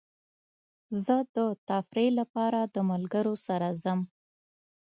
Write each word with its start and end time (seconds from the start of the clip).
زه 1.05 1.15
د 1.35 1.37
تفریح 1.69 2.11
لپاره 2.19 2.59
د 2.73 2.75
ملګرو 2.91 3.35
سره 3.47 3.67
ځم. 3.83 3.99